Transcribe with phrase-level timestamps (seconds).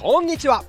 [0.00, 0.62] こんにちは。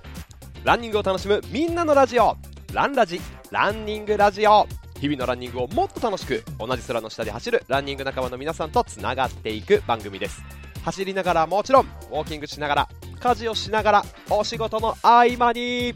[0.64, 2.38] ランニングを楽しむみんなのラジオ。
[2.74, 3.20] ランラジ
[3.52, 4.66] ランニングラジオ。
[5.02, 10.42] 日々のランニングをもっと楽しく同じ空の下で走るランニング仲間の皆さんとつながっていく番組です。
[10.84, 15.94] 走りながらもちろんウォーキングしながら家事をしながらお仕事の合間に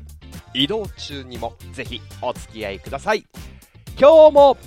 [0.53, 3.25] 移動中にもぜひお付き合いください。
[3.98, 4.58] 今日も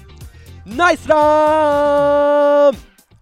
[0.64, 2.74] ナイスラン!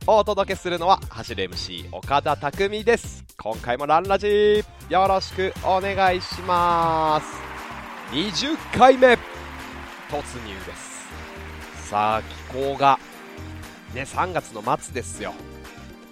[0.07, 3.32] お届けするのは走る MC 岡田匠です。
[3.43, 7.27] 今回もランラジよろしくお願いします。
[8.13, 9.19] 20回目突
[10.47, 11.89] 入です。
[11.89, 13.01] さあ気候が
[13.95, 15.35] ね3月の末ですよ。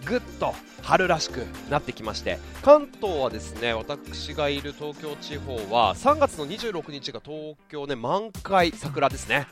[0.05, 9.47] ぐっと春らしくなってきまして関東はですね私がいる東京地方は3月の26日が東京ね満開桜ですね。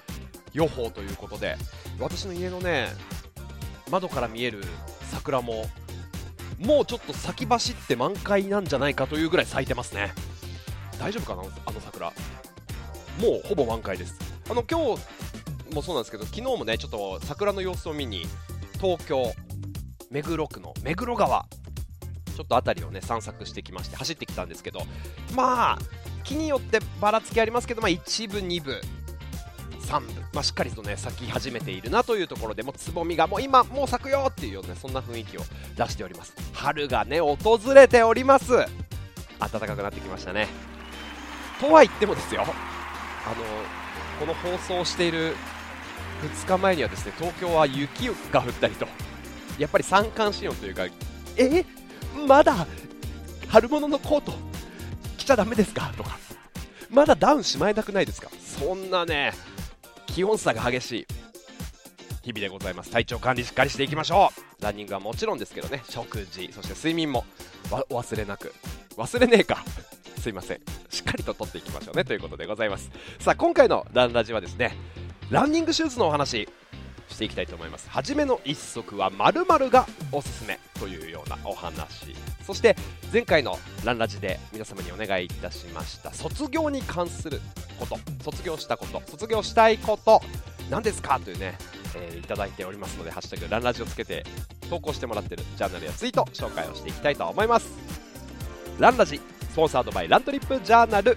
[0.53, 1.57] 予報ということで
[2.01, 2.89] 私の家のね
[3.89, 4.65] 窓から見える
[5.13, 5.67] 桜も
[6.59, 10.13] もうちょっと先走って満開なんじゃないかというぐらい咲いてますね。
[10.99, 12.07] 大丈夫かなあの桜。
[12.09, 14.17] もうほぼ満開です。
[14.51, 18.25] あの今日もそうなんですけど昨日もねちょっと桜の様子を見に
[18.81, 19.33] 東京
[20.11, 21.47] 目黒区の目黒川
[22.35, 24.81] ちょっと辺りをね散策してきまして走ってきたんですけど
[25.35, 25.79] まあ
[26.25, 28.81] 木によってばらつきありますけど、まあ、1部2部
[29.89, 35.43] 3部、まあ、しっかりとね咲き始めているなというところでもつぼみがもう今もう咲くよっていうような、そんな雰囲気を
[35.77, 36.35] 出しております。
[36.53, 38.53] 春がね訪れております。
[39.39, 40.49] 暖かくなってきましたね。
[41.61, 42.43] とは言ってもですよ。
[42.43, 42.55] あの
[44.21, 45.35] この放送している
[46.45, 48.87] 2日前にはですね東京は雪が降ったりと
[49.59, 50.87] やっぱり三寒四温というか
[51.37, 51.65] え？
[52.27, 52.67] まだ
[53.49, 54.33] 春物のコート
[55.17, 55.93] 着ちゃだめですか？
[55.97, 56.19] とか
[56.91, 58.29] まだダウンしまえなくないですか？
[58.41, 59.33] そんなね
[60.09, 61.07] 気温差が激しい。
[62.23, 62.91] 日々でございます。
[62.91, 64.31] 体調管理しっかりしていきましょ
[64.61, 64.63] う。
[64.63, 65.83] ランニングはもちろんですけどね。
[65.89, 67.25] 食事そして睡眠も。
[67.91, 68.53] お忘れなく。
[68.97, 69.65] 忘れねえか。
[70.21, 70.61] すいません。
[70.91, 72.05] しっかりと取っていきましょうね。
[72.05, 72.91] ということでございます。
[73.19, 74.77] さあ今回のランラジはですね
[75.31, 76.49] ランニングシューズのお話
[77.19, 77.91] していきたいと思います。
[77.91, 82.15] 初めの一足は〇〇がおすすめというようなお話。
[82.47, 82.77] そして
[83.13, 86.15] 前回のランラジで皆様にお願いいたしました。
[86.15, 87.41] 卒業に関する
[87.81, 87.99] こと。
[88.23, 89.03] 卒業したこと。
[89.07, 90.23] 卒業したいこと。
[90.71, 91.59] 何ですかというね、
[91.97, 94.25] えー、いただいておりますので「ハッシュタグランラジ」をつけて
[94.71, 97.69] 投稿してもらってるジャーナルやツイート紹介をしていきたいと思います。
[98.79, 101.17] ランラジスポンサードバイラントリップジャーナル。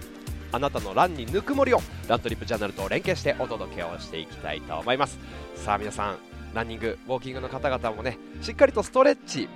[0.52, 5.18] あなたのランにぬくもりをラントリップジャーナルと連携してお届けをしていきたいと思います。
[5.56, 6.18] さあ皆さん
[6.54, 9.48] ランニングウォーキングの方々もねしっかりとストレッチ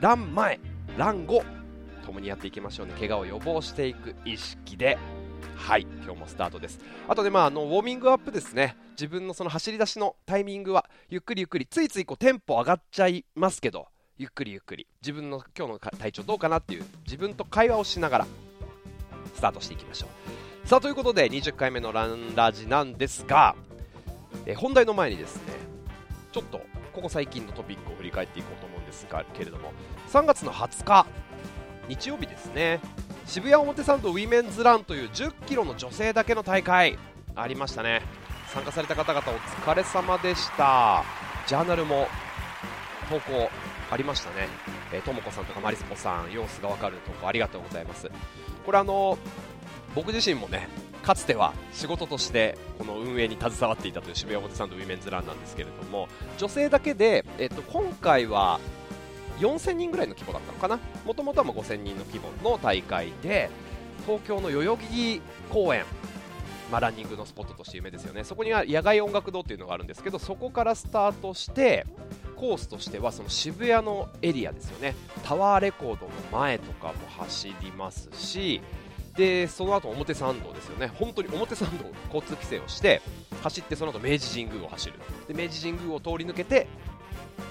[0.00, 0.60] ラン前
[0.98, 1.42] ラン後
[2.04, 2.92] ともにやっていきましょうね。
[2.98, 4.98] 怪我を予防していく意識で。
[5.56, 6.80] はい今日もスタートです。
[7.08, 8.76] あとねまああのウォーミングアップですね。
[8.90, 13.86] 自分のその走り出しのタイミングはゆっくりゆっくりついついこうテンポ上がっちゃいますけど
[14.18, 14.86] ゆっくりゆっくり。
[15.00, 18.26] 自分の今日の体調どうかなっていう自分と会話をしながら
[19.34, 20.06] スタートしていきましょ
[20.64, 20.68] う。
[20.68, 23.54] さあということで20回目のランラジなんですが、
[24.46, 25.42] え本題の前にですね
[26.32, 26.60] ちょっと
[26.92, 29.72] ここ最近のトピックを振り返っていこうと思うんですがけれども
[30.08, 31.06] 3月の20日
[31.88, 32.80] 日曜日ですね。
[33.26, 36.98] 渋谷表参道ウィメンズランという1 0キロの女性だけの大会
[37.34, 38.02] ありましたね。
[38.48, 41.02] 参加された方々お疲れ様でした。
[41.46, 42.06] ジャーナルも
[43.10, 43.50] 投稿
[43.94, 44.48] ありましたね。
[45.02, 48.10] とも子さんとかマリスポさん様子がわかる投稿ありがとうございます。
[48.66, 49.16] これあの
[49.94, 50.68] 僕自身もね
[51.02, 58.58] かつては仕事としてこの運営に携わっていたという渋谷表参道ウィメンズランなんですけれども女性だけで、えっと、今回は
[59.38, 60.80] 4000人ぐらいの規模だったのかな？
[61.04, 63.48] もともとは5000人の規模の大会で
[64.06, 65.84] 東京の代々木公園
[66.72, 68.24] まあ、ランニングのスポットとして有名ですよね。
[68.24, 71.86] そこには野外音楽堂っていうのがあるんですけどそこからスタートして
[72.34, 74.94] コースとしてはその渋谷のエリアですよね。
[75.24, 78.60] タワーレコードの前とかも走りますし
[79.16, 80.88] でその後表参道ですよね。
[80.88, 83.00] 本当に表参道交通規制をして
[83.42, 84.94] 走ってその後明治神宮を走る。
[85.28, 86.66] で明治神宮を通り抜けて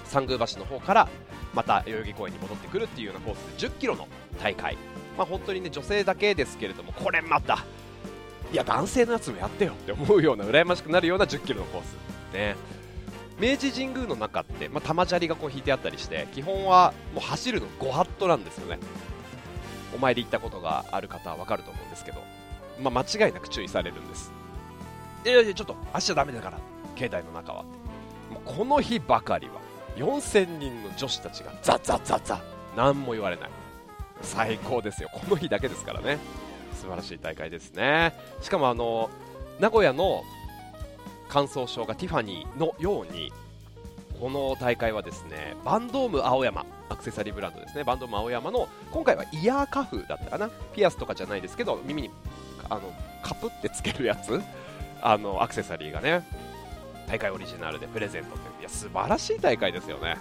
[0.04, 1.08] 三宮橋の方から
[1.54, 4.08] また代々木公園に戻ってくるっていうようなコースで1 0キロの
[4.42, 4.76] 大会、
[5.16, 7.64] まあ、本当にね女性だけですけれどもこれまた
[8.52, 11.96] いや男性のやつもやってよって思うような羨ましくなるような1 0キロのコース
[12.34, 12.56] ね。
[13.38, 18.78] 明治神宮の中って、まあ、玉砂利がこう引いてあったりして基本はもう走るの5ハットなんですよね。
[19.94, 22.22] お参り行ったことがある方は分かると思うんですけど、
[22.80, 24.32] まあ、間違いなく注意されるんです。
[25.24, 26.58] いやいやちょっと走っちゃだめだから
[26.96, 27.62] 境内の中は。
[28.30, 29.54] もうこの日ばかりは
[29.96, 32.40] 4000人の女子たちがザッザッザッザ
[32.76, 33.50] 何も言われない。
[34.22, 35.10] 最高ですよ。
[35.12, 36.18] この日だけですからね。
[36.74, 38.14] 素晴らしい大会ですね。
[38.40, 39.10] しかもあの
[39.60, 40.22] 名古屋の
[41.34, 43.32] 感想賞がティファニーのように
[44.20, 47.82] この大会はですねバンドーム青山アクセサリーブランドですね。
[47.82, 50.48] バンドーム青山の今回はイヤーカフだったかな？
[50.72, 52.10] ピアスとかじゃないですけど耳に
[52.70, 52.82] あの
[53.24, 54.40] カプってつけるやつ？
[55.02, 56.24] あのアクセサリーがね。
[57.08, 58.60] 大会オリジナルでプレゼントという。
[58.60, 60.16] いや素晴らしい大会ですよね。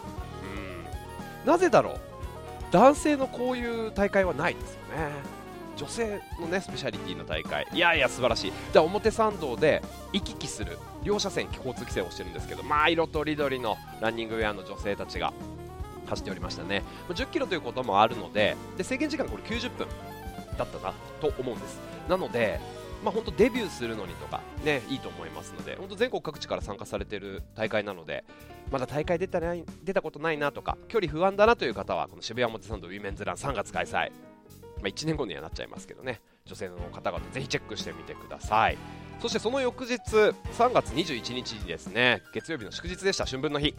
[1.43, 1.47] うん。
[1.47, 1.99] なぜだろう？
[2.71, 5.42] 男性のこういう大会はないですよね。
[5.77, 7.67] 女性のねスペシャリティの大会。
[7.73, 8.53] いやいや素晴らしい。
[8.71, 9.81] じゃ表参道で
[10.11, 10.77] 行き来する。
[11.03, 15.33] 両車線交通規制をしてるんですけどまあ色とりどりのランニングウェアの女性たちが
[16.07, 16.83] 走っておりましたね。
[17.09, 19.87] 10キロということもあるのでで制限時間これ90分
[20.57, 21.79] だったなと思うんです。
[22.07, 22.59] なので
[23.03, 28.23] まあ、本当デビューするのにとか、ね、いいと思いますので本当全国各地から参加されている大会なので
[28.71, 34.11] まだ大会出たない出たことないなとか距離不安だなという方はこの渋谷表参道ウィメンズラン3月開催、
[34.83, 36.19] まあ、1年後にはなっちゃいますけどね。
[36.45, 38.77] 女性の方々ぜひチェックしてみてください。
[39.21, 43.73] そしてその翌日3月21日にですね月曜日の祝日でした春分の日。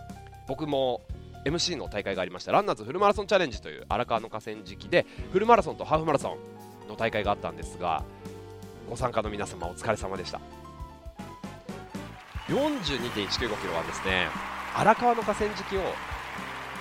[0.49, 1.03] 僕も
[1.45, 6.39] MC の大会がありましたランナーズフルマラソンチャレンジという荒川の河川敷でフルマラソンとハーフマラソ
[6.87, 8.03] ンの大会があったんですが
[8.89, 10.41] ご参加の皆様お疲れ様でした。
[12.49, 14.29] 42.195キロはですね
[14.75, 15.81] 荒川の河川敷を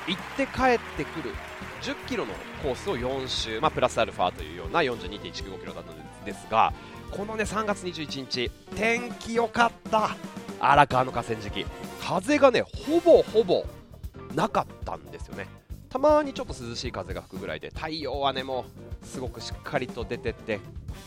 [0.08, 1.34] 行って帰ってくる
[1.84, 2.34] 10キロの
[2.64, 6.74] コースを4周、まあ、プラスアルファというような42.195キロだったんですが
[7.12, 10.16] このね3月21日天気良かった。
[10.60, 11.66] 荒川の河川敷。
[12.02, 13.66] 風がねほぼほぼ
[14.34, 15.48] なかったんですよね。
[15.90, 18.66] たまにちょっと涼しい風が吹くぐらいで太陽はねも
[19.04, 20.60] うすごくしっかりと出てて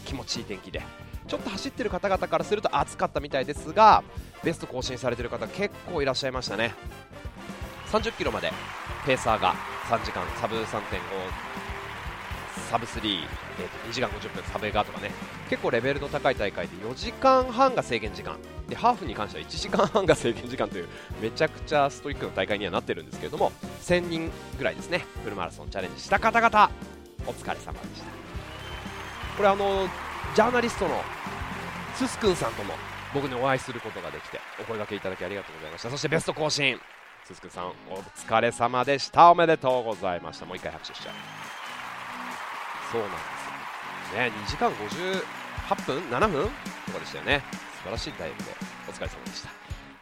[0.05, 0.83] 気持ちいい天気で。
[1.27, 4.05] ちょっと走ってる方々からすると暑かったみたいですが
[4.45, 6.73] ベスト更新されてる方結構いらっしゃいましたね。
[7.91, 8.53] 30キロまで
[9.05, 9.55] ペーサーが
[9.89, 10.63] 3時間サブ3.5
[12.71, 15.13] サブ3、えー、と2時間50分サブエガーとかね。
[15.49, 18.37] 結構レベルの高い大会で4時間半が制限時間。
[18.69, 20.89] でハーフに関しては1時間半が制限時間という
[21.23, 23.53] めちゃくちゃストイックな大会にはなってるんですけれども
[23.83, 25.05] 1000人ぐらいですね。
[25.23, 26.71] フルマラソンチャレンジした方々
[27.27, 28.07] お疲れ様でした。
[29.37, 29.87] これあの
[30.35, 31.01] ジャーナリストの
[31.95, 32.75] ススくんさんとも
[33.15, 35.91] 僕にお会いすることができてお声掛けいただきありがとうございました。
[35.91, 36.77] そしてベスト更新。
[37.27, 39.33] ススくさんお疲れ様でした。
[39.33, 40.47] おめでとうございました。
[40.47, 41.15] もう一回拍手しちゃう。
[42.93, 43.17] そうなんで
[44.13, 44.21] すよ。
[44.21, 46.49] ね2時間58分7分
[46.87, 47.43] とかでしたよね。
[47.79, 48.45] 素晴らしいタイムで
[48.89, 49.51] お疲れ様でした。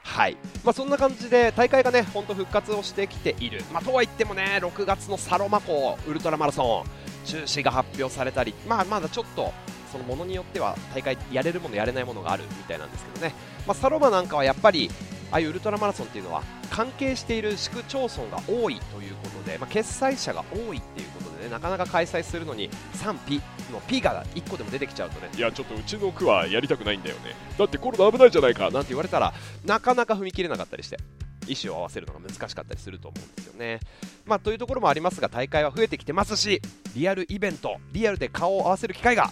[0.02, 0.36] はい。
[0.64, 9.50] まあ、そんな感じで大会がね本当復活をしてきている、まあ、とはいってもね6月のサロマ湖ウルトラマラソン中止が発表されたり、まあ、まだちょっと
[9.90, 13.34] そのものによっては大会やれるものやれないものがあるみたいなんですけどね、
[13.66, 14.90] まあ、サロマなんかはやっぱり
[15.30, 23.40] ああいうウルトラマラソンっていうのは関係している市区町村が多いということで、まあ、決済者が多いっていうことでねなかなか開催するのに賛否
[23.72, 25.30] の P が1個でも出てきちゃうとね。
[25.36, 27.34] いやちょっとうちの区はやりたくないんだよね。
[27.58, 29.32] だってコロナ危ないじゃないかなんて言われたら
[29.64, 30.98] なかなか踏み切れなかったりして
[31.46, 33.80] 意思を合わせるのが難しかったりすると思うんですよね。
[34.24, 36.60] まあ、というところもありますが大会は増えてきてますし
[36.94, 39.30] リアルイベントリアルで顔を合わせる機会が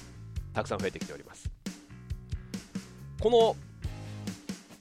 [0.53, 1.51] たくさん増えてきております。
[3.21, 3.57] この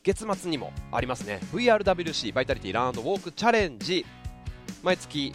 [0.03, 1.39] 月末にもありますね。
[1.53, 4.05] VRWC バイタリティランウォークチャレンジ。
[4.81, 5.31] 毎月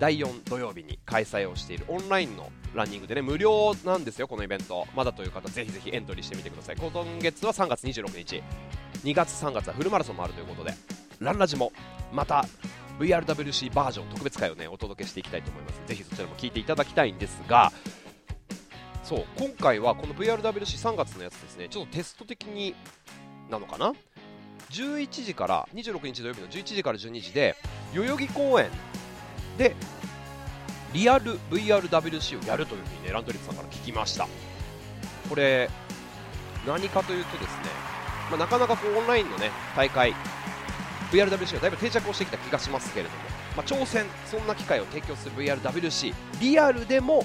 [0.00, 4.86] 第4土曜日に開催をしているオンラインのランニングでね無料なんですよこのイベント。
[4.96, 6.76] まだという方ぜひぜひエントリーしてみてください。
[6.76, 8.42] 今月は3月26日。
[9.04, 10.72] 2月3月はフルマラソンもあるということで
[11.20, 11.70] ランラジも
[12.10, 12.46] また
[12.98, 15.82] VRWC バージョン特別会をねお届けしていきたいと思います。
[15.86, 17.70] ぜひそちらも聞いていただきたいんですが
[19.02, 21.68] そう今回はこの VRWC3 月のやつですね。
[21.68, 22.74] ちょっとテスト的に
[23.50, 23.92] なのかな
[24.70, 27.56] ？11時から26日土曜日の11時から12時で
[27.94, 28.70] 代々木公園
[29.58, 29.74] で
[30.92, 34.26] リアル VRWC をやるというふうにねランドリップさんから聞きました。
[35.28, 35.70] これ
[36.66, 37.64] 何かというとですね、
[38.30, 40.14] まあ、なかなかこうオンラインのね大会
[41.10, 43.16] VRWC はだいぶ定着をしてきた気がしますけれども、
[43.56, 47.24] まあ、挑戦そんな機会を提供する VRWC リアルでも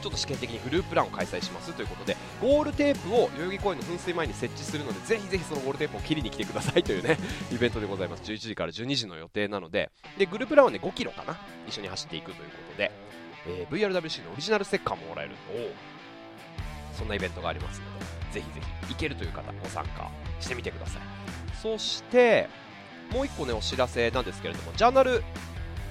[0.00, 7.18] ちょっと試験的にグループランを開催しますということでゴールテープを代々木公園の噴水前に設置するのでぜひぜひそのゴールテープを切りに来てくださいというね
[7.52, 8.22] イベントでございます。
[8.22, 11.38] 11時から12時の予定なのででグループランはね5キロかな？
[11.66, 12.90] 一緒に走っていくということで、
[13.46, 15.34] えー、VRWC のオリジナルステッカーももらえる
[16.96, 21.02] そんなイベントがありますのでぜひぜひ行けるという方ご参加してみてください。
[21.60, 22.48] そして
[23.10, 25.22] もう1個ねお知らせなんですけれどもジャーナル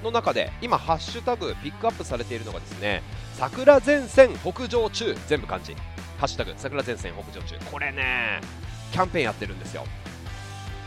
[0.03, 3.03] の中で今ハッシュタグピックアップされているのがですね
[3.35, 5.75] 桜前線北上中全部漢字。
[6.17, 7.55] ハッシュタグ桜前線北上中。
[7.71, 8.41] これね
[8.91, 9.85] キャンペーンやってるんですよ。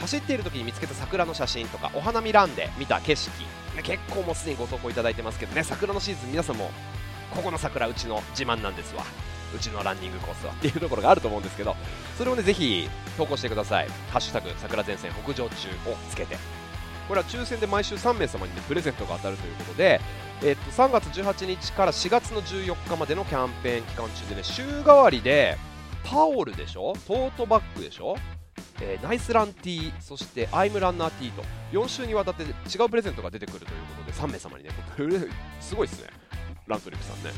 [0.01, 3.33] 走っている時に見つけた桜の写真とかお花見ランで見た景色。
[3.83, 6.71] 結構もうすでにご投稿いただいてますけどね桜のシーズン皆さんも
[7.35, 9.05] ここの桜うちの自慢なんですわ。
[9.55, 10.53] うちのランニングコースは。
[10.53, 11.77] っていうところがあると思うんですけど
[12.17, 16.62] それをねぜひ投稿してください「ハッシュタグ桜前線北上中」をつけて。
[17.13, 20.01] これは抽選で毎週3名様に、ね、プレゼントが当たるということで、
[20.43, 25.59] え、っと3月18日から4月の14日までのキャンペーン期間中でね週替わりで
[26.05, 26.95] タオルでしょ？
[27.07, 28.17] トートバッグでしょ？
[28.81, 32.47] えー、ナイスランティー、そしてアイムランナーティーと4週にわたって違
[32.87, 34.71] うプレゼントが出てくるということで3名様にね、
[35.61, 36.09] すごいですね、
[36.67, 37.31] ラントリップさんね。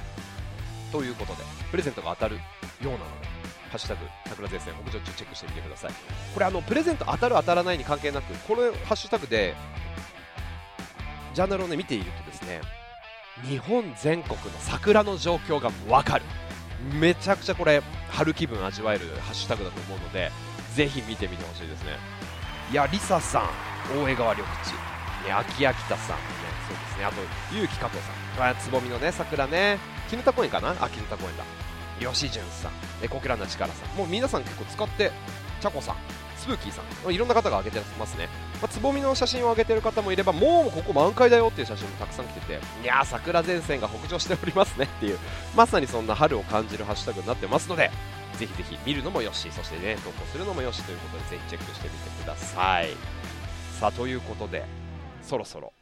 [0.93, 2.41] ということで、プレゼントが当たるよ
[2.83, 3.27] うなので、
[3.75, 5.91] ハッシュタグ、桜前線、北上中チェックしてみてください。
[6.33, 9.57] これ、あの、プレゼント当たる当たらないに関係なく、このハッシュタグで、
[11.35, 12.61] ジャーナルをね、見ているとですね、
[13.43, 16.25] 日本全国の桜の状況がわかる。
[16.93, 20.31] めちゃくちゃこれ、春気分味わえるハッシュタグだと思うので、
[20.77, 21.99] ぜひ見てみてほしいですね。
[22.71, 23.43] いやリサさん
[24.05, 24.71] 大江川緑地。
[25.27, 26.17] ね秋秋田さん。
[26.17, 26.23] ね
[26.69, 27.05] そうですね。
[27.07, 27.17] あと
[27.53, 28.01] 結城加藤
[28.37, 28.55] さん。
[28.57, 29.79] つぼみのね桜ね。
[30.09, 30.71] 絹田公園かな？
[30.81, 31.43] あ絹田公園だ。
[32.01, 32.73] 吉潤さん。
[33.03, 33.97] えこけらな力さん。
[33.97, 35.13] もう皆さん結構使って
[35.61, 35.97] ちゃこさん。
[36.37, 37.15] スプーキーさん。
[37.15, 38.29] いろんな方が上げてますね、
[38.61, 45.19] まあ、つぼみの写真を上げてる方もいればもうここ満開だよっていう写真もたくさん来てていや桜前線が北上しておりますねっていう
[45.57, 47.91] まさにそんな春を感じるハッシュタグになってますので
[48.39, 52.89] ぜひぜひ見るのもよしそしてね投稿するのもよしということでぜひチェックしてみてください。
[53.81, 54.65] さあということで
[55.23, 55.73] そろそろ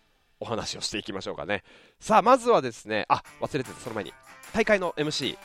[0.41, 1.63] お話をしていきましょうかね。
[1.99, 4.13] さあまずはですねあ忘れてたその前に
[4.53, 5.37] 大会の MC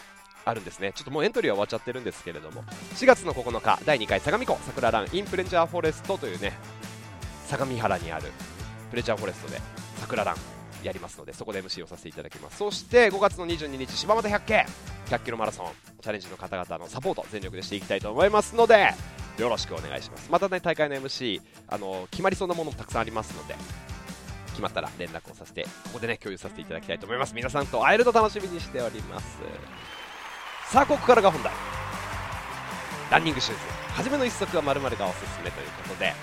[0.48, 0.94] あるんですね。
[0.96, 2.63] ちょっともうエントリーは終わっちゃってるんですけれども。
[2.96, 6.54] 4月の9日第2回相模湖桜ランインプレンジャーフォレストというね
[7.48, 8.32] 相模原にある
[8.89, 9.60] プレジャーフォレストで
[9.98, 10.36] 桜ラン
[10.84, 12.58] やりますのでそこで MC をさせていただきます。
[12.58, 14.66] そして5月の22日柴又100系
[15.10, 15.68] 100キロマラソン
[16.01, 18.94] チャレンジの方々のサポート全力でしていきたいと思いますので
[19.38, 20.32] よろしくお願いします。
[20.32, 23.56] またね大会の MC あの決まりそうなものもたくさんありますので
[24.51, 27.36] 決まったら連絡をさせてここでね共有させていただきたいと思います。
[27.36, 29.38] 皆さんと会えると楽しみにしております。
[30.71, 31.53] さあここからが本題。
[33.09, 33.63] ランニングシューズ。
[33.93, 36.13] 初めの一足は〇〇がおすすめということで。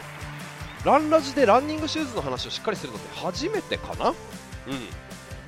[0.84, 4.10] ランラジでランニングシューズの話をしっかりするのって初めてかな？
[4.10, 4.14] うん。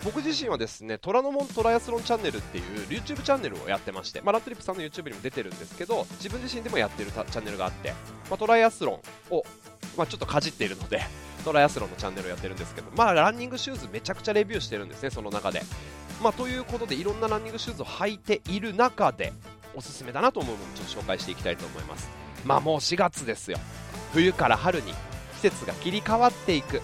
[0.03, 7.91] 僕自身はですね虎ノ門トライアスロンチャンネルっていう YouTube チャンネルをやってまして、まあ、ラントリップさんの YouTube にも出てるんですけど自分自身でもやってるチャンネルがあって、
[8.31, 9.01] まあ、トライアスロ
[9.31, 9.45] ンを、
[9.97, 11.03] まあ、ちょっとかじっているので
[11.45, 15.63] トライアスロンのチャンネルをやってるんですけど、まあ、ランニングシューズめちゃくちゃレビューしてるんですねその中で、
[16.23, 19.33] まあ、ということでいろんなランニングシューズを履いている中で
[19.75, 22.09] おすすめだなと思うものをちょっと紹介していきたいと思います。
[22.45, 23.59] まあもう4月ですよ。
[24.13, 24.93] 冬から春に
[25.35, 26.81] 季節が切り替わっていく、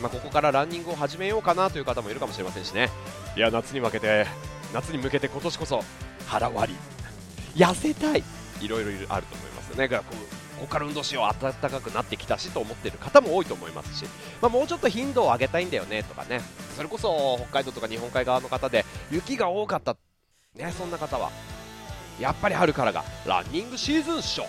[0.00, 2.90] まあ、ここからランニングを始めようかなという方もいるかもしれませんしね。
[3.36, 4.26] いや夏に向けて
[4.72, 5.82] 夏に向けて今年こそ
[6.26, 7.60] 腹割り。
[7.60, 8.22] 痩せたい。
[8.60, 9.88] いろいろあると思いますよね。
[9.88, 10.14] からこ
[10.60, 11.42] こから運動しよう。
[11.42, 14.06] 暖かくなってきたしと思っている方も多いと思いますし、
[14.40, 16.40] まあ、もうちょっと頻度を上げたいんだよねとかね。
[16.76, 19.96] それこそ北海道とか日本海側の方で雪が多かった、
[20.54, 21.30] ね、そんな方は。
[22.20, 24.44] やっぱり春からがランニングシーズンっしょ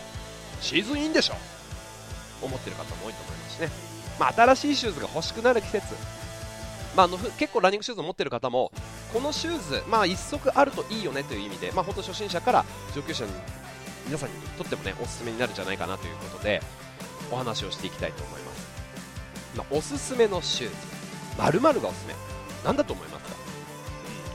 [0.59, 1.35] シーズンインでしょ。
[2.45, 3.69] 思ってる方も多いと思いますしね、
[4.19, 5.95] まあ、新しいシューズが欲しくなる季節、
[6.95, 8.71] まあ、あの結構ランニングシューズを持ってる方も
[9.13, 12.65] このシューズ、まあ、1足あるといいよねという意味で、まあ、本当初心者から
[12.95, 13.31] 上級者に
[14.05, 16.61] 皆さんにとってもねおすすめになるんじゃないかなということで
[17.31, 18.67] お話をしていきたいと思います、
[19.57, 21.02] まあ、おすすめのシューズ。
[21.37, 22.13] 〇〇がおすすめ。
[22.63, 23.35] なんだと思いますか、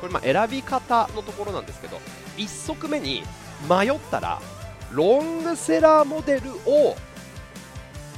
[0.00, 1.98] これまあ選び方のところなんですけど
[2.36, 3.22] 1足目に
[3.68, 4.40] 迷ったら
[4.92, 6.96] ロングセラーモデルを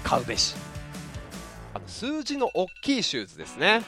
[0.03, 0.55] 買うべし。
[1.73, 3.83] あの数字の大きいシューズですね。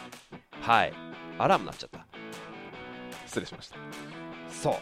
[0.60, 0.92] はい。
[1.38, 2.06] アラームなっちゃった。
[3.26, 3.76] 失礼しました。
[4.50, 4.74] そう。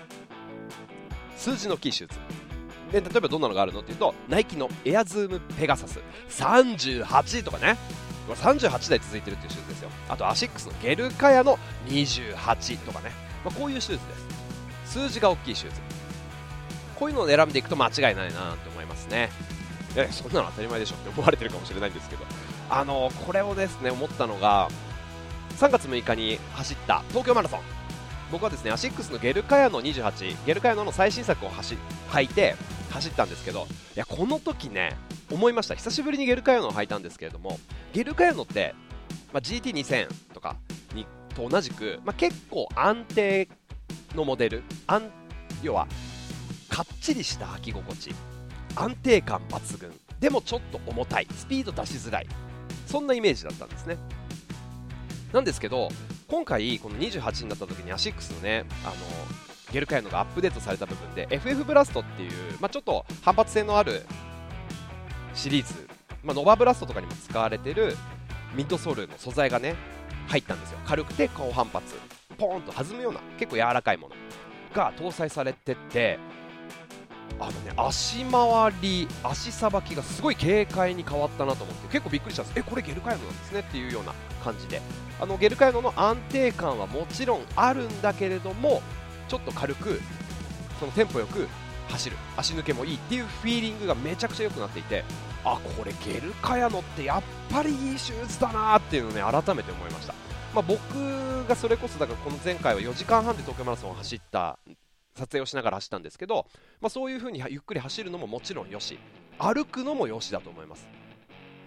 [1.39, 2.19] 数字の大きいシューズ。
[2.93, 6.01] で例えばどんなのがあるのっていうとナイキのエアズームペガサス。
[6.29, 7.79] 38とかね。
[8.31, 9.91] これ38台続いてるっていうシューズですよ。
[10.09, 13.11] あとアシックスのゲルカヤノ28とかね、
[13.45, 14.15] まあ、こういうシューズで
[14.87, 14.93] す。
[14.93, 15.81] 数字が大きいシューズ。
[16.95, 19.31] こういうのを選んでいくと間違いないなと思いますね。
[19.97, 22.25] えそんなの当たり前でしょって思われてるかもしれないんですけど。
[22.69, 24.69] あのこれをですね思ったのが
[25.59, 27.61] 3月6日に走った東京マラソン。
[28.31, 31.77] 僕はですねアシックスのゲルカヤノ28ゲルカヤノの最新作を走
[32.11, 32.55] 履いて
[32.91, 34.97] 走ったんですけどいやこの時ね
[35.31, 35.75] 思いました。
[35.75, 37.59] 久しぶりにゲルカヤノを履いたんですけれども
[37.93, 38.75] ゲルカヤノって、
[39.33, 40.57] まあ、GT2000 とか
[40.95, 43.49] にと同じく、まあ、結構安定
[44.15, 44.63] のモデル。
[45.63, 45.87] 要は
[46.69, 48.15] かっちりした履き心地。
[48.77, 49.93] 安定感抜群。
[50.21, 51.27] でもちょっと重たい。
[51.35, 52.27] スピード出しづらい。
[52.87, 53.97] そんなイメージだったんですね。
[55.33, 55.89] なんですけど
[56.27, 58.95] 今回この28になった時にアシックスのねあの
[59.73, 64.05] ゲルカヤノがアップデートされた部分で FF ブラストっていう、まあ、ちょっと反発性のある
[65.35, 65.89] シリーズ、
[66.23, 67.97] まあ、ノバブラストとかにも使われてる
[68.55, 69.75] ミッドソールの素材がね
[70.29, 70.79] 入ったんですよ。
[70.87, 71.95] 軽くて高反発。
[72.39, 74.15] ポーンと弾むような結構柔らかいもの
[74.75, 76.19] が搭載されてて
[77.39, 82.59] あのね足回り、足さばきがすごい軽快に変わったなと思って結構びっくりしたんです。
[82.59, 84.81] えこれゲルカヤノなんですねっていうような感じで。
[85.21, 88.83] あのゲルカヤノの安定感はもちろんあるんだけれども
[89.29, 90.01] ちょっと軽く
[90.79, 91.47] そのテンポよく
[91.91, 95.05] 走る足抜けもいいっていうフィーリングがめちゃくちゃ良くなっていて
[95.45, 100.15] あこれゲルカヤノってやっぱりいいシューズだなっていうのをね改めて思いました、
[100.55, 100.79] まあ、僕
[101.49, 104.59] がそれこそだからこの前回は4時間半で東京マラソンを走った
[105.15, 106.47] 撮影をしながら走ったんですけど、
[106.81, 108.99] まあ、そういう風にゆっくり走るのももちろんよし
[109.39, 110.87] 歩くのもよしだと思います、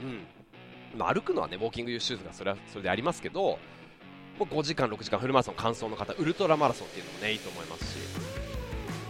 [0.02, 0.98] うん。
[0.98, 3.58] まあ、歩くのはねウォーキングユーシューズがそれはそれでありますけど
[4.40, 8.33] もう5時間、6時間フルマラソン完走の方ウルトラマラソンっていうのもねいいと思いますし。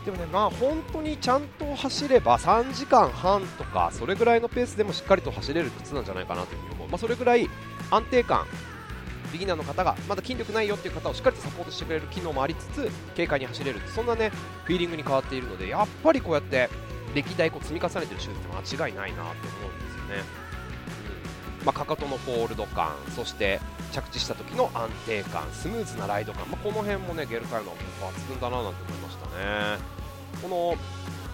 [0.06, 7.50] でもね、まあ本当にちゃんと走れば3時間半とかそれぐらいのペースでもしっかりと走れる靴なんじゃないかなというふうに思う、まあ、それぐらい
[7.90, 8.46] 安定感
[9.34, 14.30] ビギナーの方がまだ筋力ないよっていう方をしっかりとサポートしてくれる機能もありつつ軽快に走れるそんなね
[14.66, 16.70] フィーリングに変わっているのでやっぱりこうやって
[17.16, 19.46] 歴代こう積み重ねてるシューズって間違いないなと思うんで
[19.92, 20.24] すよね、
[21.66, 23.60] まあ、かかとのホールド感そして
[23.92, 29.03] 着地した時の安定感スムーズなライド感、まあ、この辺もねゲルカヤノ抜群だななんて思いました
[29.34, 29.94] ね。
[30.42, 30.76] この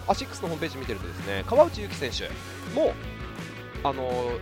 [0.06, 2.92] アシックスのホームページ見てるとですね川内優輝選手も
[3.84, 4.32] あの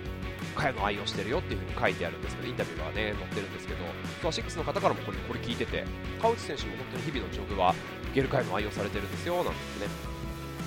[0.56, 5.84] カヤノ愛用してるよっていう風に書いてあるんですけどインタビューがね載ってるんですけどアシックスの方からもこれこれ聞いてて
[6.20, 7.74] 川内選手も本当に日々のジョグは
[8.14, 10.18] ゲルカイの愛用されてるんですよなんですね。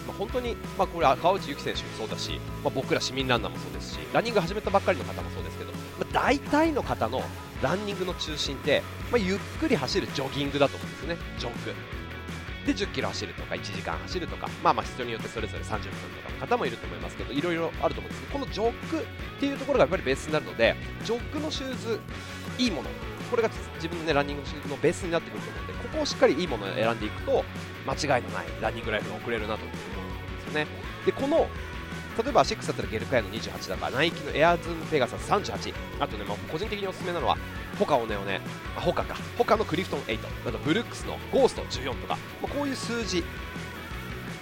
[0.07, 5.77] まあ、本当に、まあ、これは川内優輝選手もそうだし、まあ、僕ら市民ランナーもそうですしランニング始めたばっかりの方もそうですけど、ま
[6.09, 7.21] あ、大体の方の
[7.61, 8.81] ランニングの中心って、
[9.11, 12.00] ま、ゆっくり走るジョギングだと思うんですねジョグ。
[12.65, 21.99] で10キロ走るとか1時間走るとか、まあ、まあ人によってそれぞれ30分とかの方もいると思いますけどいろいろあると思うんですけどこのジョッグっていうところがやっぱりベースになるのでジョッグのシューズ
[22.57, 22.89] いいもの
[23.29, 27.43] これが自分の、ね、ランニングのシューズのベースになってくると思うのでここをしっかりいいものを選んでいくと
[27.87, 30.67] 間違いのないランニングライフが送れるなと思うんですよね。
[31.05, 31.47] でこの
[32.17, 37.37] 例えば6だったらゲルカヤノ28だからナイキのエアズームペガサス38あとね、まあ、個人的におすすめなのは
[37.79, 38.41] ホカオネオネ
[38.75, 39.15] あホカか。
[39.37, 43.21] ホカのクリフトン8あとブルックスのゴースト14とか、まあ、こういう数字、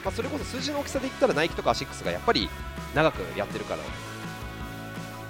[0.03, 2.49] まあ、それこそ数字の大きさで言ったらナイキとかアシックスがやっぱり
[2.95, 3.81] 長くやってるから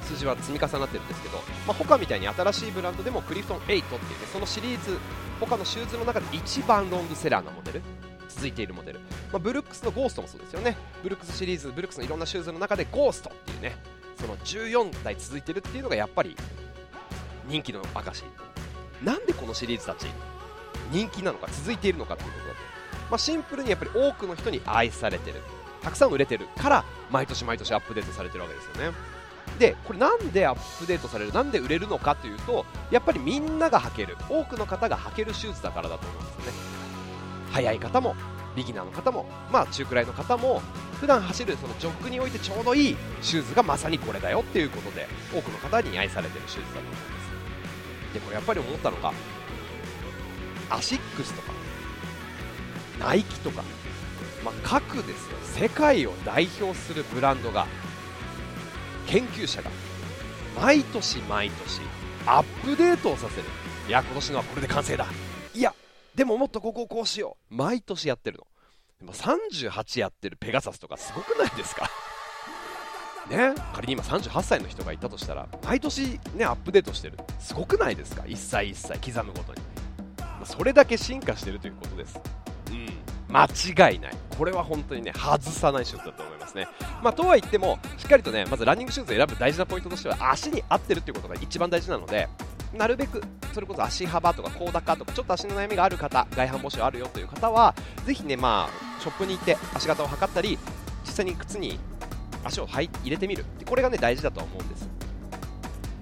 [0.03, 3.87] 数字は積み重なってるんですけど、まあ、ホカみたいに新しいブランドでもクリフトン8っていうね
[4.31, 4.97] そのシリーズ
[5.39, 7.81] 他のシューズの中で一番ロングセラーなモデル。
[8.27, 10.77] 続いているモデル、まあ、ブルックスのゴーストもそうですよね。
[11.01, 13.75] ブルックスシリーズブルックスのいろんなシューズの中でゴーストっていうね。
[14.19, 16.35] その14代続いてるっていうのがやっぱり
[17.49, 18.23] 人気の証
[19.03, 20.07] なんでこのシリーズたち
[20.91, 22.59] 人気なのか続いているのかっていうことだと、
[23.09, 25.41] まあ、シンプルにやっぱり多くの人に愛されてる。
[25.81, 28.97] たくさん売れてるから毎年毎年アップデートされてるわけですよね。
[29.57, 36.57] でこれなんでアップデートされるなんで売れるのかというとやっぱりみんなが履ける多くの方が履けるシューズだからだと思うんですよね。
[37.51, 38.15] 速い方も
[38.55, 40.61] ビギナーの方も、まあ、中くらいの方も
[40.99, 47.28] 普段走るそのジョッグにおいてちょうどいいシューズがまさにこれだよっていうことで多くの方に愛されてるシューズだと思います。
[48.13, 49.13] でこれやっぱり思ったのが
[50.69, 51.51] アシックスとか
[52.99, 53.63] ナイキとか、
[54.43, 55.37] まあ、各ですよ。
[55.43, 57.65] 世界を代表するブランドが
[59.07, 59.71] 研究者が
[60.59, 61.81] 毎年毎年
[62.25, 63.43] アップデートをさせる。
[63.87, 65.07] いや今年のはこれで完成だ。
[65.55, 65.73] いや
[66.13, 67.55] でももっとここをこうしよう。
[67.55, 68.47] 毎年やってるの。
[68.99, 71.89] でも38やってるペガサスとかすごくないですか？
[73.29, 77.17] ね、仮に今38歳の人がいたとしたら毎年、ね、アップデートしてる。
[77.39, 79.61] すごくないですか？1歳1歳刻むごとに、
[80.39, 82.19] ま、それだけ進化してるということです。
[82.71, 82.87] うん。
[83.31, 84.13] 間違いない。
[84.37, 86.67] これは本当にね外さないシューズだと思いますね。
[87.03, 92.27] まあ、とは言ってもしっかりとねまずランニングシューズを選ぶ大事なポイントとしては足に合ってるっていうことが一番大事なので
[92.73, 93.21] なるべく
[93.53, 100.57] それこそ足幅とか高高とかちょっと足の悩みがある方外反母趾あるよという方はぜひねまあショップに行って足型を測ったり
[101.03, 101.79] 実際に靴に
[102.43, 103.45] 足を入れてみる。
[103.65, 104.89] これがね大事だとは思うんです。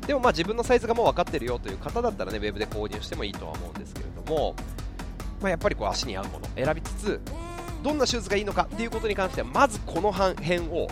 [0.07, 4.55] でもまあ自分のサイズがもう分かってるよという方だったらねウェブで購入してもいいとは思うんですけれども、
[5.41, 7.21] まあ、やっぱりこう足に合うもの選びつつ
[7.83, 10.87] どんなシューズがいいのかっていうことに関してはまずこの辺を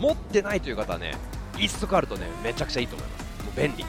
[0.00, 1.14] 持ってないという方はね
[1.56, 3.44] 一足あるとねめちゃくちゃいいと思います。
[3.44, 3.84] もう便利。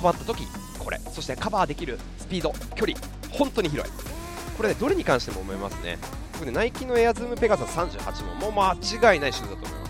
[0.00, 0.44] 困った時
[0.80, 0.98] これ。
[0.98, 2.98] そしてカバーできるスピード距離。
[3.30, 3.92] 本当に広い。
[4.56, 5.98] これねどれに関しても思いますね。
[6.32, 9.81] 僕ねナイキのエアズームペガサス38ももう間違いないシューズだと思います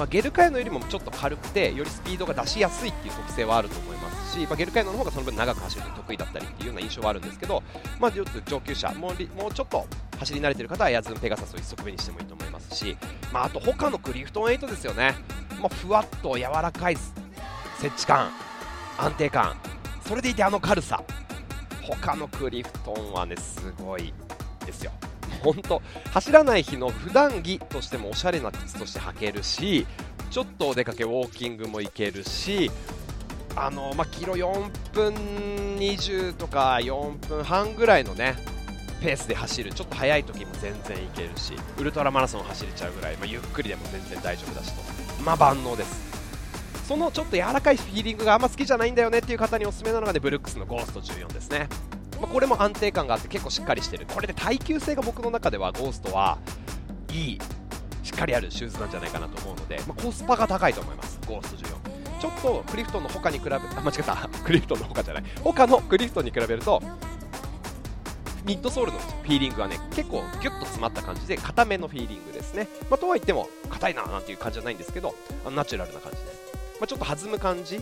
[0.00, 7.62] まあ、ゲルカヤノよりもちょっと軽くてよりスピードが出しやすいっていう特性はあると思いますし、まあ、ゲルカヤノの方がその分長く走るの得意だったりっていうような印象はあるんですけど、
[8.00, 9.86] まあ、ちょっと上級者もうもうちょっと
[10.18, 12.96] 走り慣れてる方はエアズームペガサスを一足目にしてもいいと思いますし、
[13.30, 15.16] まあ、あと他のクリフトン8ですよね、
[15.60, 18.30] まあ、ふわっと柔らかい接地感
[18.96, 19.54] 安定感。
[20.06, 21.04] それでいてあの軽さ。
[21.82, 24.14] 他のクリフトンはねすごい
[24.64, 24.92] ですよ。
[25.42, 29.86] 本当走らない日の普段着としてもおしゃれな靴として履けるし
[30.30, 32.70] ちょっとお出かけウォーキングも行けるし
[33.56, 35.14] あの、まあ、キロ4分
[35.76, 38.36] 20とか4分半ぐらいのね
[39.00, 45.22] ペースで走るちょっと速い時も全然いけるしウルトラマラソン走れちゃうぐらい、まあ、ゆっくりでも全然大丈夫だしと。
[45.22, 46.10] まあ万能です。
[46.86, 51.68] そのちょっと柔らかいフィーリングがあんま好きじゃないんだよねっていう方におすすめなのがねブルックスのゴースト14ですね、
[52.20, 54.06] まあ、これも安定感があって結構しっかりしてる。
[54.06, 56.38] これで耐久性が僕の中ではゴーストは
[57.12, 57.38] いい
[58.02, 61.18] しっかりあるシューズなんじゃないかなと思うので、まあ、コスパが高いと思います。
[61.26, 64.28] ゴースト14ちょっとクリフトンの他に比べあ間違った。
[64.44, 65.24] クリフトンの他じゃない。
[65.42, 66.82] 他のクリフトンに比べると
[68.44, 76.24] ミッドソールのフィーリングはね結構ギュッと詰まった感じで硬めのフィーリングですね、まあ、とはいっても硬いななんていう感じじゃないんですけどあのナチュラルな感じで、
[76.80, 77.80] まあ、ちょっと弾む感じ。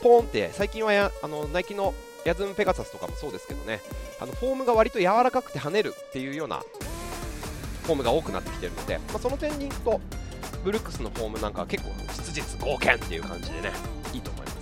[0.00, 1.92] ポーンって最近はあのナイキの
[2.24, 3.80] ヤズムペガサスとかもそうですけどね。
[4.20, 6.62] あのフォームが割と柔らかくて跳ねるっていうような
[7.84, 10.00] フォームが多くなってきてるので、まあ、その点に行くと
[10.64, 13.70] ブルックスのフォームなんかは結構質実剛健っていう感じでね
[14.12, 14.58] いいと思います。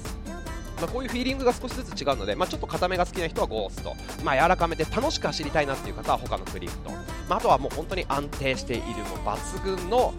[0.80, 6.90] まあ、こういうフィーリングが少しずつ違うので、まあ、ちょっと硬めが好きな人はゴースト、まあ、柔らかめで楽しく走りたいなっていう方は他のクリフト、
[7.28, 10.12] まあ、とはもう本当に安定しているもう抜群の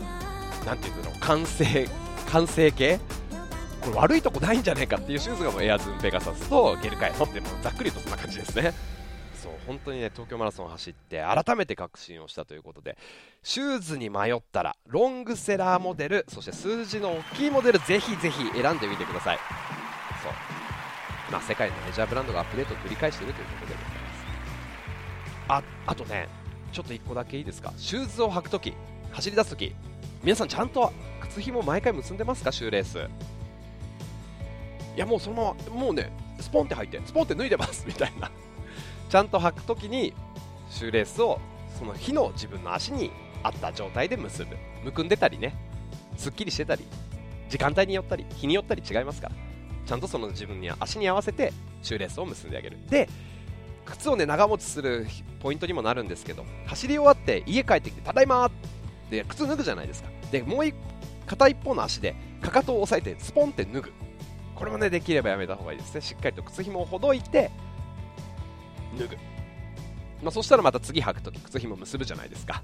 [0.66, 1.88] なんていうの完成
[2.32, 3.00] 完成形
[3.88, 8.74] これ悪いとこないんじゃないかっていうシューズがもうエアズンペガサスとゲルカエノってもうざっくりとそんな感じですね。
[9.42, 12.98] そう本当にね東京マラソン走って改めて確信をしたということで
[13.44, 19.38] シューズに迷ったらロングセラーモデルそして数字の大きいモデルぜひぜひ選んでみてください。
[20.24, 20.32] そう。
[21.32, 26.30] まあ、世界のメジャーブランドがアップデートを繰り返しているということでございますああとね
[26.72, 27.74] ちょっと1個だけいいですか？
[27.78, 28.74] シューズを履くとき
[29.12, 29.76] 走り出すとき
[30.24, 32.52] 皆さんちゃんと靴ひも毎回結んでますか？
[32.54, 33.10] シューレース。
[34.98, 38.32] いやもうそのままもうねスポンって履いてスポンって脱いでますみたいな。
[39.10, 40.12] ちゃんと履くときに
[40.72, 41.40] シューレースを
[41.78, 43.12] その日の自分の足に
[43.44, 44.58] 合った状態で結ぶ。
[44.84, 45.56] むくんでたりね。
[46.18, 46.84] すっきりしてたり。
[47.48, 49.36] 時間帯によったり日によったり違いますから。
[49.86, 52.80] ちゃんとその自分に足に合わせてシューレースを結んであげる。
[52.90, 53.08] で
[53.86, 55.06] 靴をね長持ちする
[55.40, 58.52] ポイントにもなるんですけど走り終わって家帰ってきてただいまっ
[59.12, 60.10] て靴脱ぐじゃないですか。
[60.32, 60.74] でもう
[61.28, 63.94] 片一方の足でかかとを押さえてスポンって脱ぐ。
[64.58, 66.02] これもねできればやめた方がいいですね。
[66.02, 67.52] しっかりと靴紐をほどいて
[68.98, 69.16] 脱ぐ、
[70.24, 72.64] まあ、そしたらまた次履くとき靴紐結ぶじゃないですか。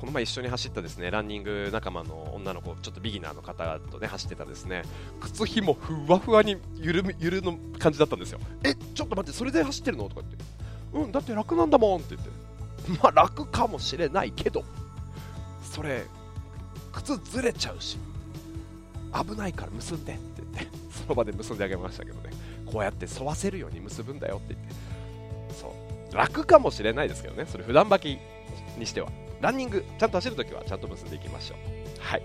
[0.00, 4.82] この前一緒に走ったですねランニング仲間の女の子、ちょっとビギナーの方とね走ってたですね。
[5.20, 8.40] 靴ひもふわふわにゆるゆるの感じだったんですよ。
[8.64, 10.08] え、ちょっと待って、それで走ってるの？
[10.08, 10.44] とか言って、
[10.94, 12.30] うん、だって楽なんだもんって言って、
[13.02, 14.64] まあ楽かもしれないけど、
[15.62, 16.06] それ、
[16.92, 17.98] 靴ずれちゃうし、
[19.12, 20.39] 危ないから結んでって、
[21.10, 22.30] その場で結んであげましたけどね、
[22.64, 25.74] こうやって沿わせるように結ぶんだよって言って、そ
[26.12, 28.18] う楽かもしれないですけどね、それ普段履き
[28.78, 29.08] にしては。
[29.40, 31.58] ランニング、ちゃんと走るときはちゃんと結んでいきましょう。
[31.98, 32.22] はい。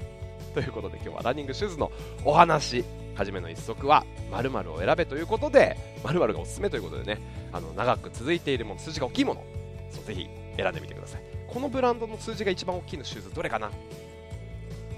[0.54, 1.92] ということで今日はランニングシューズの
[2.24, 7.20] お話、はじめの一足は〇〇を選べということで、〇〇がおすすめということでね、
[7.54, 9.44] あの長く続いているもの、数字が大きいもの、
[9.90, 11.24] そうぜひ選んでみてください。
[11.48, 13.72] このブランドの数字が一番大きいのシューズどれかな？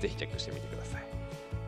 [0.01, 1.06] ぜひチェックしてみてください。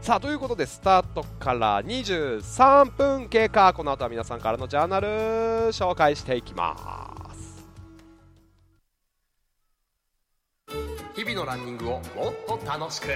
[0.01, 3.73] さあということでスタートから23分経過。
[3.73, 5.07] この後は皆さんからのジャーナル
[5.69, 6.75] 紹介していきま
[7.35, 7.67] す。
[11.15, 12.03] 日々のランニングをもっ
[12.47, 13.09] と楽しく。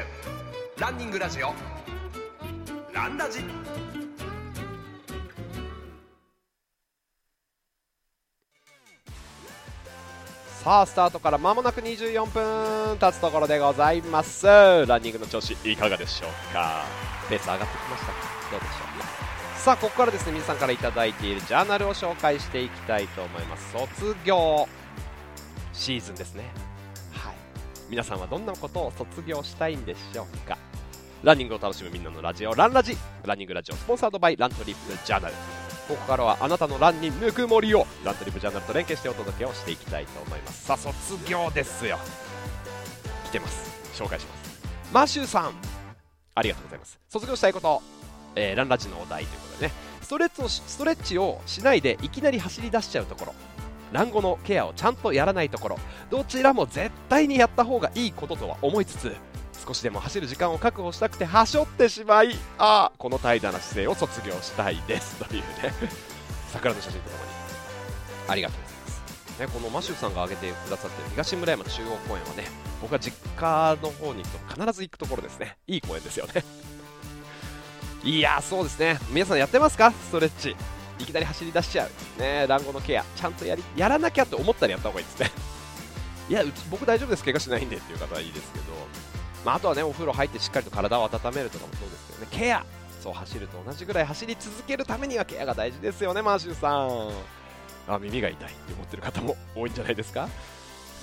[0.78, 1.54] ランニングラジオ。
[2.93, 3.39] ランラジ。
[10.63, 14.47] さあスタートから間もなく24分経つところでございます。
[14.47, 16.86] ランニングの調子いかがでしょうか？
[17.28, 18.13] ペース上がってきましたか？
[18.49, 19.02] どうでしょう？
[19.02, 23.73] かさあここからですね皆さんから頂いているジャーナルを紹介していきたいと思います。
[23.73, 24.69] 卒業
[25.73, 26.45] シーズンですね。
[27.12, 27.36] はい。
[27.89, 30.58] 皆さんはどんなことを卒業したいんでしょうか？
[31.23, 32.95] ランニングを楽しむみんなのラジオランラジ。
[33.26, 35.34] ランニングラジオスポンサードバイラントリップジャーナル。
[35.88, 40.65] ここからはあなたのランにぬくもりをラントリップジャーナルと連携してお届けをしていきたいと思います。
[40.65, 40.93] さあ卒
[41.30, 42.00] 業ですよ。
[43.26, 44.02] 来てます。
[44.02, 44.62] 紹介します。
[44.93, 45.54] マシューさん
[46.36, 47.00] ありがとうございます。
[47.10, 47.82] 卒業したいこと、
[48.36, 49.74] えー、ランラジのお題ということでね。
[50.02, 53.36] ストレッチをストレッチをしないでいきなり走り出しちゃうところ。
[53.91, 55.80] 卵後のケアをちゃんとやらないところ。
[56.10, 59.15] どちらも絶対にやった方がいいこととは思いつつ
[59.65, 65.73] 少しでも走る時間を確保したくてはしょってしまいああこの怠惰な姿勢を卒業したいですというね
[66.52, 67.32] 桜の写真とともに。
[68.28, 69.39] ありがとうございます。
[69.39, 72.45] ね、このマシューさんが挙げてくださっている東村山中央公園はね
[72.82, 75.58] 僕は実家の方に行くと必ず行くところですね。
[75.67, 76.43] いい公園ですよね。
[78.04, 78.99] いやそうですね。
[79.10, 79.91] 皆さんやってますか？
[79.91, 80.56] ストレッチ。
[80.99, 85.32] いきなり走り出しちゃう、ね、団子のケア、ちゃんとやりやらなきゃと思ったらやった方がいいですね。
[86.30, 87.23] いやうち僕大丈夫です。
[87.23, 88.65] 怪我しないんでっていう方はいいですけど、
[89.45, 92.27] まあ、あとはねお風呂入ってしっかりと体を温めるとかもそうですけどね。
[92.32, 92.65] ケア。
[93.01, 97.93] そう走ると同じぐらい走り続けるためにはケアが大事ですよねマーシューさん。
[97.93, 100.29] あ耳が痛いって思ってる方も多いんじゃないですか。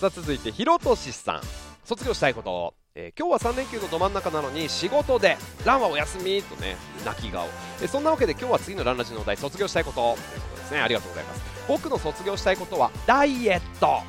[0.01, 1.41] さあ続いてひろとしさん。
[1.85, 2.75] 卒業したいこと。
[2.95, 7.47] えー、今日は3連休のど真ん中なのに仕事でランはお休みとね泣き顔、
[7.81, 10.01] え、そんなわけで今日は次のランラジのお題卒業したいこと。
[10.01, 10.81] ということですね。
[10.81, 11.43] ありがとうございます。
[11.69, 14.01] 僕の卒業したいことはダイエット。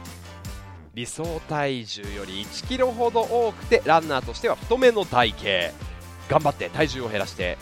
[0.93, 5.91] 理想体重より1キロほど多くてランナーとしては太めの体型。
[6.29, 7.57] 頑張って体重を減らして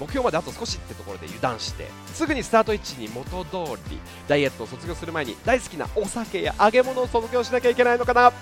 [0.00, 1.86] 目標まであと少しってところで油断して。
[2.14, 8.32] すぐにスタート位置に元通りダイエットを卒業する前に大好きなお酒や揚げ物を卒業しなきゃいけないのかな。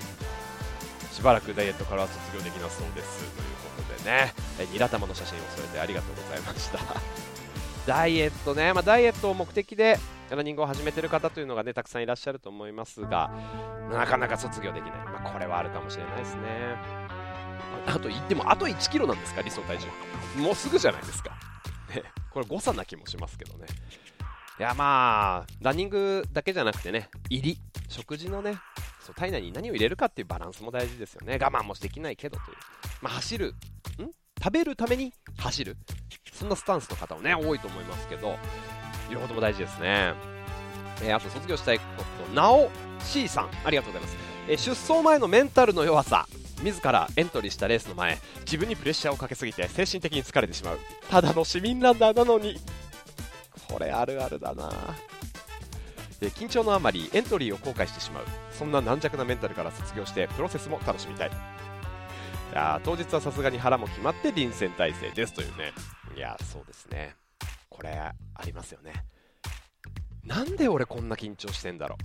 [1.13, 3.19] しばらくダイエットからは卒業できなそうです。
[3.19, 3.31] という
[3.77, 4.35] ことでね。
[4.73, 6.79] ニラ玉の写真を添えてありがとうございました。
[7.87, 9.99] ダイエットね、まあ、ダイエットを目的で
[10.37, 13.31] ランニングを始めてる方というのがねたくさんいらっしゃると思いますが
[13.91, 16.77] なかなか卒業できない、まあ、これはあるかもしれないですね。
[17.87, 19.41] あと言ってもあと1キロなんですか？
[19.43, 19.87] 理想体重。
[20.43, 21.31] もうすぐじゃないですか、
[21.95, 23.67] ね、これ誤差な気もしますけどね。
[24.59, 28.59] いやまあランニングだけじゃなくてね入り食事のね
[29.01, 31.38] そう体内に何を入れるかっていうバランスも大事ですよね。
[31.41, 32.57] 我慢もできないけどという、
[33.01, 33.55] まあ、走る
[33.99, 34.11] ん？
[34.43, 35.77] 食べるために走る。
[36.33, 38.37] そんなスタンスの方もね多いと思いますけど。
[39.11, 40.14] 両方とも大事ですね、
[41.03, 41.85] えー、あと卒業したいこ
[42.29, 44.16] となお C さんありがとうございます、
[44.49, 46.27] えー、出走前のメンタルの弱さ
[46.62, 50.79] 自らエントリーしたレースの前自分にプレッシャーをかけすぎて精神的に疲れてしまう。
[51.09, 52.57] ただの市民ランナーなのに。
[53.71, 54.71] これあるあるだな。
[56.21, 58.25] で緊張のあまりエントリーを後悔してしまう。
[58.51, 61.29] そんな軟弱なメンタルから卒業してプロセスも楽しみたい。
[61.29, 61.33] い
[62.55, 65.73] や当日はさすがに腹も決まって臨戦態勢ですというね。
[66.16, 67.14] いやそうですね。
[67.79, 68.12] これあ
[68.45, 68.93] りますよね。
[70.25, 72.05] なんで俺こんな緊張してんだろう。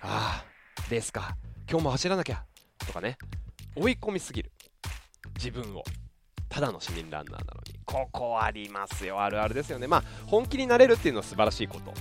[0.00, 1.36] ああレースか。
[1.68, 2.42] 今日も走らなきゃ。
[2.86, 3.18] とかね。
[3.76, 4.50] 追い込みすぎる。
[5.36, 5.82] 自分を。
[6.48, 7.78] ただの市民ランナーなのに。
[7.84, 9.20] ここありますよ。
[9.20, 9.86] あるあるですよね。
[9.86, 11.92] まあ本気になれるっていうのは素晴らしいこと。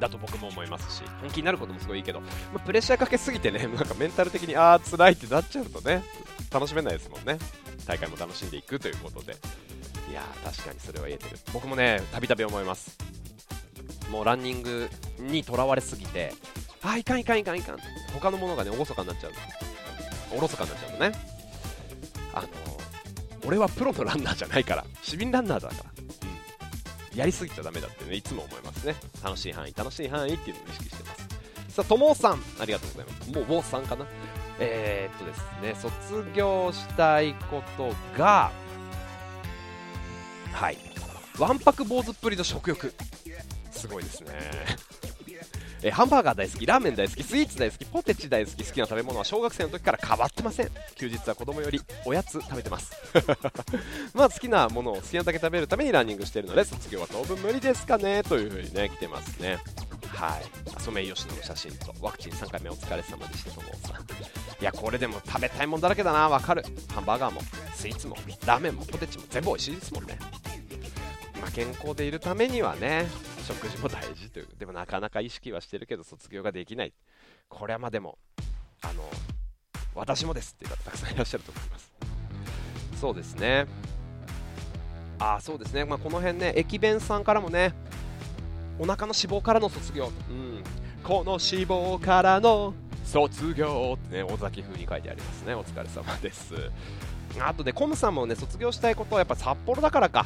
[0.00, 1.04] だと僕も思いますし。
[1.20, 3.60] 本気になることもすごいいいけど、まあ、プレッシャーかけすぎてね。
[3.68, 6.02] なんかメンタル的にああ辛いってなっちゃうとね。
[6.50, 7.38] 楽しめないですもんね。
[7.86, 9.36] 大会も楽しんでいくということで。
[10.10, 11.38] いや確かにそれは言えてる。
[11.52, 12.96] 僕もねたびたび思います。
[14.10, 14.88] もうランニング
[15.18, 16.32] にとらわれすぎて
[16.82, 17.78] あいかんいかんいかんいかん。
[18.12, 19.32] 他のものがねおごそかになっちゃう。
[20.36, 21.12] おろそかになっちゃうのね。
[22.34, 22.48] あの
[23.46, 25.90] 俺はプロのランナーじゃないから市民ランナーだから。
[27.12, 27.18] うん。
[27.18, 28.94] やりすぎちゃだめだってねいつも思いますね。
[29.22, 31.14] 楽しい範囲楽しい範囲っていうのを意識してま
[31.68, 31.74] す。
[31.74, 33.32] さあともさんありがとうございます。
[33.32, 34.06] もうもうさんかな。
[34.60, 38.52] えー、っとですね卒業したいことが
[40.54, 40.78] はい。
[41.38, 42.94] わんぱく坊主っぷりの食欲。
[43.72, 44.30] すごいですね。
[45.82, 50.70] えハンバーガー大好きラーメン大好きスイーツ大好きポテチ大好き好きな食べ物は小学生の時から変わってません。
[50.94, 52.92] 休日は子供よりおやつ食べてます。
[54.14, 58.22] まあ好きなものを好きなだけ食べるためにランニングしているので卒業は当分無理ですかね。
[58.22, 59.58] という風にね来てますね。
[60.08, 60.80] はい。
[60.80, 64.00] ソメイヨシノの写真とワクチン3回目お疲れ様でしたと思うさ
[64.60, 66.30] いやこれでも食べたいもんだらけだな。
[66.30, 66.64] わかる。
[66.94, 67.42] ハンバーガーも
[67.74, 70.18] スイーツもラーメンもポテチも全部美味しいですもんね。
[71.44, 73.06] まあ、健康でいるためにはね
[73.46, 76.94] 食事も大事というでもなかなか意識はしてるけど卒業ができない。
[77.50, 78.16] これはまあでも
[78.80, 79.02] あの
[79.94, 81.92] 私もですっていう方たくさんいらっしゃると思います。
[82.98, 83.66] そうですね。
[85.18, 87.74] あそうですね、まあ、この辺ね駅弁さんからもね
[88.78, 90.64] お腹の脂肪からの卒業、うん、
[91.02, 92.72] この脂肪からの
[93.04, 95.52] 卒業ってね尾崎風に書いてありますね。
[95.54, 96.54] お疲れ様です。
[97.38, 100.24] あとねコムさんもね卒業したいことはやっぱ札幌だからか。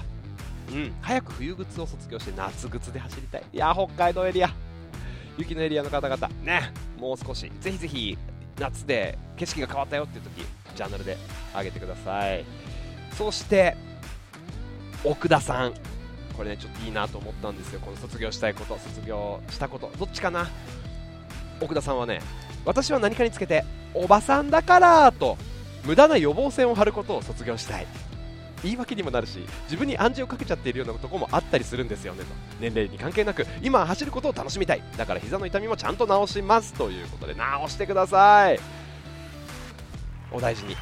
[0.70, 3.42] うん、早く冬靴を卒業して夏靴で走りたい。
[3.52, 4.50] いや、北海道エリア、
[5.37, 8.18] 雪のエリアの方々、ね、もう少し、ぜひぜひ
[8.59, 11.16] 夏で景色が変わったよっていう時ジャーナルで
[11.57, 12.44] 上げてください。
[13.16, 13.76] そして、
[15.04, 15.74] 奥田さん、
[16.37, 20.48] これね、ちょっといいなと思ったんですよ、この卒業したいこと、卒業したこと、どっちかな？
[21.61, 22.20] 奥田さんはね、
[22.64, 25.38] 私は何かにつけて、おばさんだからと、
[25.85, 27.87] 無駄な予防線を張ることを卒業したい。
[28.62, 32.25] 言い訳にもなるし自分に暗示をかけちゃっているようなとこもあったりするんですよね。
[32.25, 32.27] と
[32.61, 34.83] 年齢に関係なく今走ることを楽しみたい。
[34.97, 37.40] だから膝の痛みもちゃんと治しますということで治
[37.73, 38.61] してください。
[40.31, 40.77] お大事に。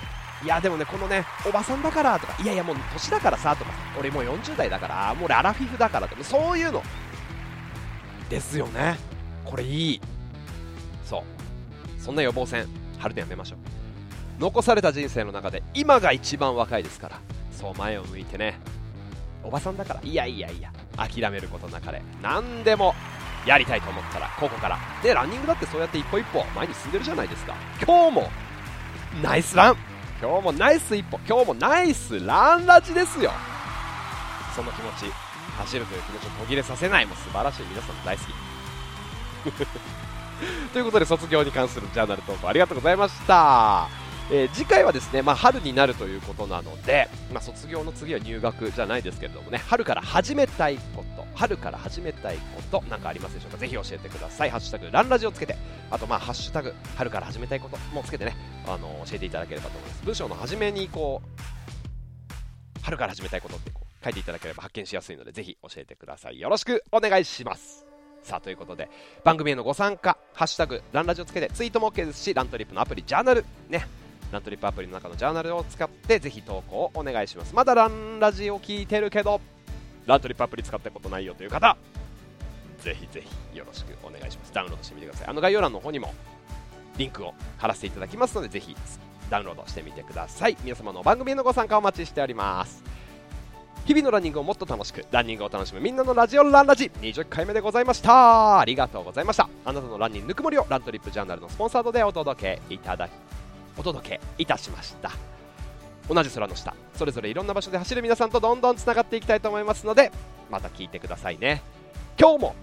[0.44, 6.82] いやでもねこのねおばさんだからとかいやいやもう年だからさとか俺もう40代だからもう俺アラフィフだからとかそういうの。
[8.28, 8.98] ですよね。
[9.44, 10.00] これいい。
[11.04, 11.22] そう。
[12.02, 12.66] そんな予防線
[12.98, 13.58] 張るのやめましょう。
[14.40, 17.20] 残された人生の中で今が一番若いですから。
[17.56, 18.58] そう前を向いてね。
[19.42, 20.00] おばさんだから。
[20.02, 22.02] いやいやいや諦めることなかれ。
[22.22, 22.94] 何でも
[23.46, 24.78] やりたいと思ったらここから。
[25.02, 27.54] でランニングだってそうやって一歩一歩前に進んでるじゃないですか。
[27.84, 28.30] 今日も
[29.22, 29.76] ナイスラン。
[30.20, 31.18] 今日もナイス一歩。
[31.26, 33.32] 今日もナイスランラジですよ。
[34.54, 35.12] その気持ち
[35.58, 37.06] 走るという気持ちを途切れさせない。
[37.06, 37.66] も素晴らしい。
[37.66, 38.32] 皆さん大好き。
[40.72, 52.36] ということで卒業に関するジャーナル投稿ありがとうございましたえー、次回はですね、まあ、春になるということなので、まあ、卒業の次は入学じゃないですけれどもね春から始めたいこと春から始めたい
[52.70, 53.58] ことなんかありますでしょうか？
[53.58, 54.50] ぜひ教えてください。
[54.50, 55.54] ハッシュタグランラジをつけて
[55.90, 58.36] あとまあハッシュタグ春から始めたいこともつけてね
[58.66, 60.04] あの教えていただければと思います。
[60.04, 66.40] 文章の初めにこう春から始めたいことってこう書いていただければ発見しやすいのでぜひ教えてください。
[66.40, 67.84] よろしくお願いします。
[68.22, 68.88] さあということで
[69.22, 73.86] 番組へのご参加「ハッシュタグランラジ」をつけてツイートも OK ですしラントリップのアプリジャーナルね
[74.32, 77.54] ラントリップアプリの中のジャーナルを使ってぜひ投稿をお願いします。
[77.54, 79.40] まだランラジを聞いてるけど
[80.06, 81.76] ラントリップアプリ使ったことないよという方
[82.80, 84.52] ぜひぜひよろしくお願いします。
[84.52, 85.28] ダウンロードしてみてください。
[85.28, 86.14] あの概要欄の方にも
[86.98, 88.76] リンクを貼らせていただきますのでぜひ
[89.30, 90.56] ダウンロードしてみてください。
[90.62, 92.82] 皆様の番組へのご参加お待ちしております。
[93.86, 98.58] 日々のランニングをもっと楽しくランニングを楽しむみんなのラジオランラジ20回目でございました。
[98.58, 99.48] ありがとうございました。
[99.64, 103.10] あなたのランニングぬくもりをラントリップジャーナルのスポンサードでお届けいただき
[103.76, 105.10] お届けいたしました。
[106.08, 106.74] 同じ空の下。
[106.94, 110.12] それぞれいろんな場所で走る皆さんとどんどんつながっていきたいと思いますので
[110.50, 111.62] また聞いてくださいね。
[112.18, 112.54] 今日も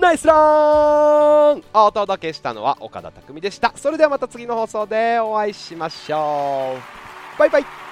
[0.00, 1.62] ナイスラン。
[1.74, 3.72] お届けしたのは岡田匠でした。
[3.76, 6.76] それではまた次の放送でお会いしましょ
[7.36, 7.38] う。
[7.38, 7.91] バイバイ。